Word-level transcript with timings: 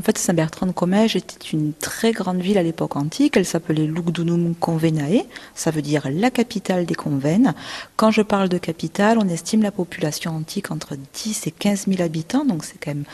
En 0.00 0.02
fait, 0.02 0.16
Saint-Bertrand-de-Comège 0.16 1.14
était 1.14 1.48
une 1.52 1.74
très 1.74 2.12
grande 2.12 2.40
ville 2.40 2.56
à 2.56 2.62
l'époque 2.62 2.96
antique. 2.96 3.36
Elle 3.36 3.44
s'appelait 3.44 3.84
Lugdunum 3.84 4.54
Convenae. 4.54 5.26
Ça 5.54 5.70
veut 5.70 5.82
dire 5.82 6.08
la 6.10 6.30
capitale 6.30 6.86
des 6.86 6.94
convents. 6.94 7.52
Quand 7.96 8.10
je 8.10 8.22
parle 8.22 8.48
de 8.48 8.56
capitale, 8.56 9.18
on 9.18 9.28
estime 9.28 9.62
la 9.62 9.70
population 9.70 10.34
antique 10.34 10.70
entre 10.70 10.96
10 11.12 11.48
et 11.48 11.50
15 11.50 11.84
000 11.88 12.00
habitants. 12.00 12.46
Donc 12.46 12.64
c'est 12.64 12.82
quand 12.82 12.92
même 12.92 13.04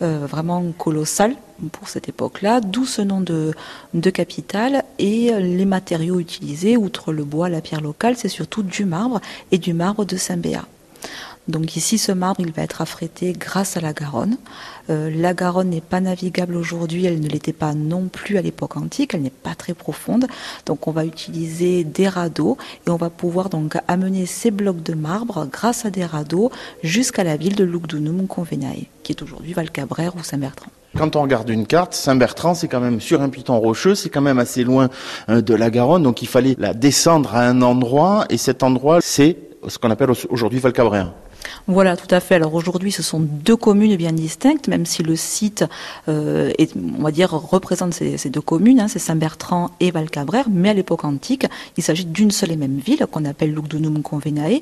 euh, 0.00 0.28
vraiment 0.30 0.64
colossal 0.78 1.34
pour 1.72 1.88
cette 1.88 2.08
époque-là. 2.08 2.60
D'où 2.60 2.86
ce 2.86 3.02
nom 3.02 3.20
de, 3.20 3.52
de 3.94 4.10
capitale. 4.10 4.84
Et 5.00 5.32
les 5.40 5.64
matériaux 5.64 6.20
utilisés, 6.20 6.76
outre 6.76 7.12
le 7.12 7.24
bois, 7.24 7.48
la 7.48 7.60
pierre 7.60 7.80
locale, 7.80 8.16
c'est 8.16 8.28
surtout 8.28 8.62
du 8.62 8.84
marbre 8.84 9.20
et 9.50 9.58
du 9.58 9.74
marbre 9.74 10.04
de 10.04 10.16
Saint-Béat. 10.16 10.66
Donc 11.48 11.76
ici, 11.76 11.96
ce 11.96 12.12
marbre, 12.12 12.40
il 12.40 12.52
va 12.52 12.62
être 12.62 12.82
affrété 12.82 13.32
grâce 13.32 13.78
à 13.78 13.80
la 13.80 13.94
Garonne. 13.94 14.36
Euh, 14.90 15.10
la 15.10 15.32
Garonne 15.32 15.70
n'est 15.70 15.80
pas 15.80 16.00
navigable 16.00 16.54
aujourd'hui, 16.54 17.06
elle 17.06 17.20
ne 17.20 17.28
l'était 17.28 17.54
pas 17.54 17.72
non 17.72 18.08
plus 18.08 18.36
à 18.36 18.42
l'époque 18.42 18.76
antique, 18.76 19.14
elle 19.14 19.22
n'est 19.22 19.30
pas 19.30 19.54
très 19.54 19.72
profonde. 19.72 20.26
Donc 20.66 20.86
on 20.86 20.92
va 20.92 21.06
utiliser 21.06 21.84
des 21.84 22.06
radeaux 22.06 22.58
et 22.86 22.90
on 22.90 22.96
va 22.96 23.08
pouvoir 23.08 23.48
donc 23.48 23.76
amener 23.88 24.26
ces 24.26 24.50
blocs 24.50 24.82
de 24.82 24.94
marbre 24.94 25.48
grâce 25.50 25.86
à 25.86 25.90
des 25.90 26.04
radeaux 26.04 26.50
jusqu'à 26.82 27.24
la 27.24 27.36
ville 27.36 27.56
de 27.56 27.64
Lugdunum 27.64 28.26
Convenae, 28.26 28.86
qui 29.02 29.12
est 29.12 29.22
aujourd'hui 29.22 29.54
Valcabrère 29.54 30.16
ou 30.16 30.22
Saint-Bertrand. 30.22 30.70
Quand 30.96 31.16
on 31.16 31.22
regarde 31.22 31.48
une 31.48 31.66
carte, 31.66 31.94
Saint-Bertrand, 31.94 32.54
c'est 32.54 32.68
quand 32.68 32.80
même 32.80 33.00
sur 33.00 33.22
un 33.22 33.28
piton 33.28 33.58
rocheux, 33.58 33.94
c'est 33.94 34.08
quand 34.08 34.22
même 34.22 34.38
assez 34.38 34.64
loin 34.64 34.88
euh, 35.28 35.40
de 35.40 35.54
la 35.54 35.70
Garonne, 35.70 36.02
donc 36.02 36.22
il 36.22 36.28
fallait 36.28 36.56
la 36.58 36.74
descendre 36.74 37.34
à 37.34 37.46
un 37.46 37.62
endroit, 37.62 38.24
et 38.30 38.36
cet 38.36 38.62
endroit, 38.62 39.00
c'est 39.00 39.36
ce 39.66 39.78
qu'on 39.78 39.90
appelle 39.90 40.10
aujourd'hui 40.30 40.58
Valcabrère. 40.58 41.12
Voilà, 41.66 41.96
tout 41.96 42.12
à 42.14 42.20
fait. 42.20 42.34
Alors 42.34 42.54
aujourd'hui, 42.54 42.92
ce 42.92 43.02
sont 43.02 43.20
deux 43.20 43.56
communes 43.56 43.96
bien 43.96 44.12
distinctes, 44.12 44.68
même 44.68 44.86
si 44.86 45.02
le 45.02 45.16
site, 45.16 45.64
euh, 46.08 46.52
on 46.98 47.08
dire, 47.10 47.30
représente 47.30 47.94
ces, 47.94 48.30
deux 48.30 48.40
communes, 48.40 48.80
hein, 48.80 48.88
c'est 48.88 48.98
Saint-Bertrand 48.98 49.70
et 49.80 49.90
Valcabrère, 49.90 50.46
mais 50.50 50.70
à 50.70 50.74
l'époque 50.74 51.04
antique, 51.04 51.46
il 51.76 51.82
s'agit 51.82 52.04
d'une 52.04 52.30
seule 52.30 52.52
et 52.52 52.56
même 52.56 52.78
ville 52.78 53.06
qu'on 53.10 53.24
appelle 53.24 53.52
Lugdunum 53.54 54.02
Convenae. 54.02 54.60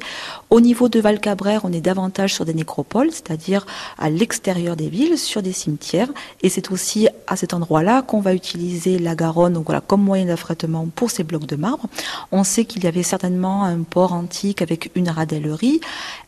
Au 0.51 0.61
niveau 0.61 0.89
de 0.89 1.01
Valcabrère, 1.01 1.63
on 1.65 1.73
est 1.73 1.81
davantage 1.81 2.35
sur 2.35 2.45
des 2.45 2.55
nécropoles, 2.55 3.11
c'est-à-dire 3.11 3.67
à, 3.99 4.11
l'extérieur 4.11 4.77
des 4.77 4.89
villes, 4.89 5.19
sur 5.19 5.43
des 5.43 5.53
cimetières, 5.53 6.09
et 6.43 6.49
c'est 6.49 6.71
aussi 6.71 7.09
à 7.27 7.37
cet 7.37 7.55
endroit-là 7.55 8.03
qu'on 8.03 8.21
va 8.21 8.35
utiliser 8.35 8.99
la 8.99 9.15
Garonne, 9.15 9.63
comme 9.87 10.03
moyen 10.03 10.27
d'affrètement 10.27 10.87
pour 10.95 11.11
ces 11.11 11.25
blocs 11.25 11.47
de 11.47 11.57
marbre. 11.57 11.87
On 12.33 12.45
sait 12.45 12.65
qu'il 12.65 12.85
y 12.85 12.87
avait 12.87 13.03
certainement 13.03 13.65
un 13.65 13.83
port 13.83 14.13
antique 14.13 14.63
avec 14.63 14.91
une 14.95 15.09
radellerie. 15.09 15.81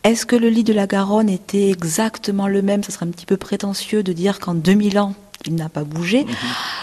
Est-ce 0.05 0.27
que 0.27 0.37
le 0.37 0.48
lit 0.49 0.65
de 0.65 0.73
la 0.73 0.87
Garonne 0.87 1.29
était 1.29 1.71
exactement 1.71 2.49
le 2.49 2.63
même 2.63 2.83
Ce 2.83 2.93
serait 2.93 3.07
un 3.07 3.11
petit 3.11 3.27
peu 3.27 3.37
prétentieux 3.37 4.03
de 4.03 4.13
dire 4.13 4.39
qu'en 4.39 4.55
2000 4.55 4.99
ans, 4.99 5.15
il 5.47 5.55
n'a 5.55 5.69
pas 5.69 5.85
bougé. 5.85 6.25
Mhm. 6.25 6.35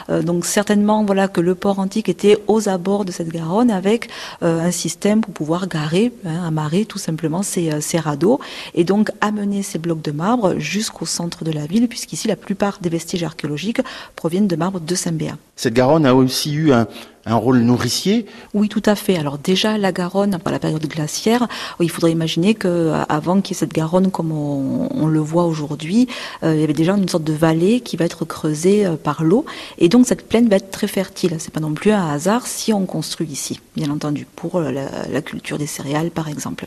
Euh, 0.09 0.22
donc 0.22 0.45
certainement 0.45 1.03
voilà 1.03 1.27
que 1.27 1.41
le 1.41 1.55
port 1.55 1.80
antique 1.80 2.09
était 2.09 2.38
aux 2.47 2.69
abords 2.69 3.05
de 3.05 3.11
cette 3.11 3.30
Garonne 3.30 3.72
avec 3.72 4.09
euh, 4.44 4.61
un 4.61 4.72
système 4.72 5.22
pour 5.22 5.33
pouvoir 5.33 5.67
garer, 5.67 6.11
hein, 6.25 6.44
amarrer 6.45 6.85
tout 6.85 6.97
simplement 6.97 7.44
ces, 7.44 7.72
euh, 7.72 7.81
ces, 7.81 7.99
radeaux 7.99 8.39
et 8.73 8.83
donc 8.83 9.11
amener 9.22 9.63
ces 9.63 9.79
blocs 9.79 10.02
de 10.02 10.11
marbre 10.11 10.57
jusqu'au 10.59 11.05
centre 11.05 11.44
de 11.44 11.52
la 11.52 11.66
ville 11.66 11.88
puisqu'ici 11.88 12.27
la 12.27 12.35
plupart 12.35 12.79
des 12.81 12.89
vestiges 12.89 13.23
archéologiques 13.23 13.81
proviennent 14.16 14.47
de 14.47 14.55
marbre 14.55 14.79
de 14.79 14.95
Saint-Béat. 14.95 15.38
Cette 15.55 15.73
Garonne 15.73 16.05
a 16.05 16.13
aussi 16.13 16.53
eu 16.53 16.72
un, 16.72 16.88
un 17.25 17.35
rôle 17.35 17.59
nourricier 17.59 18.25
Oui, 18.53 18.69
tout 18.69 18.83
à 18.85 18.95
fait. 18.95 19.17
Alors 19.17 19.37
déjà, 19.37 19.77
la 19.77 19.91
Garonne, 19.91 20.37
par 20.43 20.53
la 20.53 20.59
période 20.59 20.85
glaciaire, 20.85 21.47
il 21.79 21.89
faudrait 21.89 22.11
imaginer 22.11 22.53
que 22.53 22.93
avant 23.09 23.41
qu'il 23.41 23.55
y 23.55 23.57
ait 23.57 23.59
cette 23.59 23.73
Garonne 23.73 24.11
comme 24.11 24.31
on, 24.31 25.07
le 25.07 25.19
voit 25.19 25.45
aujourd'hui, 25.45 26.07
euh, 26.43 26.55
il 26.55 26.61
y 26.61 26.63
avait 26.63 26.73
déjà 26.73 26.93
une 26.93 27.07
sorte 27.07 27.23
de 27.23 27.33
vallée 27.33 27.79
qui 27.79 27.95
va 27.95 28.05
être 28.05 28.25
creusée 28.25 28.85
euh, 28.85 28.95
par 28.95 29.23
l'eau, 29.23 29.45
et 29.77 29.87
donc 29.87 30.07
cette 30.07 30.27
plaine 30.27 30.49
va 30.49 30.57
être 30.57 30.71
très 30.71 30.87
fertile. 30.87 31.35
C'est 31.39 31.53
pas 31.53 31.59
non 31.59 31.73
plus 31.73 31.91
un 31.91 32.09
hasard 32.09 32.47
si 32.47 32.73
on 32.73 32.85
construit 32.85 33.27
ici, 33.27 33.59
bien 33.75 33.89
entendu, 33.91 34.27
pour 34.35 34.55
euh, 34.55 34.71
la 34.71 35.21
culture 35.21 35.57
des 35.57 35.67
céréales, 35.67 36.11
par 36.11 36.27
exemple. 36.27 36.66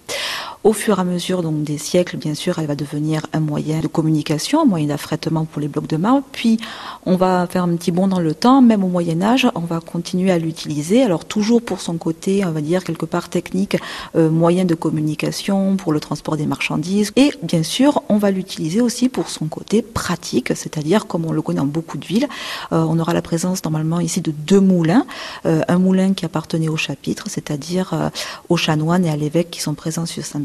Au 0.69 0.75
fur 0.75 0.99
et 0.99 1.01
à 1.01 1.05
mesure 1.05 1.41
donc 1.41 1.63
des 1.63 1.79
siècles, 1.79 2.19
bien 2.19 2.35
sûr, 2.35 2.59
elle 2.59 2.67
va 2.67 2.75
devenir 2.75 3.25
un 3.33 3.41
moyen 3.41 3.81
de 3.81 3.87
communication, 3.87 4.61
un 4.61 4.65
moyen 4.67 4.89
d'affrètement 4.89 5.47
pour 5.47 5.63
les 5.63 5.69
blocs 5.69 5.87
de 5.87 5.97
marbre. 5.97 6.25
Puis, 6.31 6.59
on 7.07 7.17
va 7.17 7.47
faire 7.47 7.63
un 7.63 7.75
petit 7.75 7.91
bond 7.91 8.07
dans 8.07 8.21
le 8.21 8.35
temps, 8.35 8.61
même 8.61 8.85
au 8.85 8.89
Moyen 8.89 9.23
Âge, 9.23 9.49
on 9.55 9.61
va 9.61 9.81
continuer 9.81 10.31
à 10.31 10.37
l'utiliser. 10.37 11.03
Alors 11.03 11.25
toujours 11.25 11.63
pour 11.63 11.81
son 11.81 11.97
côté, 11.97 12.45
on 12.45 12.51
va 12.51 12.61
dire 12.61 12.85
quelque 12.85 13.07
part 13.07 13.31
technique, 13.31 13.79
euh, 14.15 14.29
moyen 14.29 14.67
de 14.67 14.75
communication 14.75 15.77
pour 15.77 15.95
le 15.95 16.01
transport 16.01 16.37
des 16.37 16.45
marchandises. 16.45 17.13
Et 17.17 17.31
bien 17.43 17.63
sûr, 17.63 18.03
on 18.11 18.19
va 18.19 18.31
l'utiliser 18.31 18.83
aussi 18.83 19.09
pour 19.09 19.31
son 19.31 19.47
côté 19.47 19.81
pratique, 19.81 20.55
c'est-à-dire 20.55 21.07
comme 21.07 21.25
on 21.25 21.33
le 21.33 21.41
connaît 21.41 21.61
dans 21.61 21.65
beaucoup 21.65 21.97
de 21.97 22.05
villes, 22.05 22.29
euh, 22.73 22.85
on 22.87 22.99
aura 22.99 23.15
la 23.15 23.23
présence 23.23 23.65
normalement 23.65 24.01
ici 24.01 24.21
de 24.21 24.33
deux 24.33 24.61
moulins, 24.61 25.07
euh, 25.47 25.63
un 25.67 25.79
moulin 25.79 26.13
qui 26.13 26.27
appartenait 26.27 26.69
au 26.69 26.77
chapitre, 26.77 27.25
c'est-à-dire 27.31 28.11
aux 28.51 28.59
chanoines 28.59 29.07
et 29.07 29.11
à 29.11 29.17
l'évêque 29.17 29.51
qui 29.51 29.63
sont 29.63 29.73
présents 29.73 30.05
sur 30.05 30.27
Saint 30.27 30.41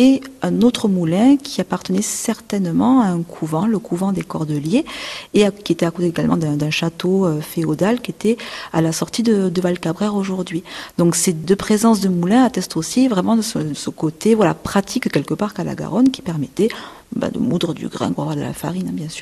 Et 0.00 0.20
un 0.42 0.62
autre 0.62 0.86
moulin 0.86 1.36
qui 1.36 1.60
appartenait 1.60 2.02
certainement 2.02 3.00
à 3.00 3.06
un 3.06 3.22
couvent, 3.22 3.66
le 3.66 3.80
couvent 3.80 4.12
des 4.12 4.22
Cordeliers, 4.22 4.84
et 5.34 5.44
qui 5.64 5.72
était 5.72 5.86
à 5.86 5.90
côté 5.90 6.06
également 6.06 6.36
d'un 6.36 6.70
château 6.70 7.26
euh, 7.26 7.40
féodal 7.40 8.00
qui 8.00 8.12
était 8.12 8.36
à 8.72 8.80
la 8.80 8.92
sortie 8.92 9.24
de, 9.24 9.48
de 9.48 9.60
Valcabrère 9.60 10.14
aujourd'hui. 10.14 10.62
Donc 10.98 11.16
ces 11.16 11.32
deux 11.32 11.56
présences 11.56 12.00
de 12.00 12.08
moulins 12.08 12.44
attestent 12.44 12.76
aussi 12.76 13.08
vraiment 13.08 13.34
de 13.34 13.42
ce, 13.42 13.90
côté 13.90 14.36
voilà 14.36 14.54
pratique 14.54 15.10
quelque 15.10 15.34
part 15.34 15.52
qu'à 15.52 15.64
la 15.64 15.74
Garonne 15.74 16.10
qui 16.12 16.22
permettait 16.22 16.68
bah, 17.16 17.30
de 17.30 17.40
moudre 17.40 17.74
du 17.74 17.88
grain 17.88 18.12
pour 18.12 18.32
de 18.36 18.40
la 18.40 18.52
farine, 18.52 18.86
hein, 18.88 18.94
bien 18.94 19.08
sûr. 19.08 19.16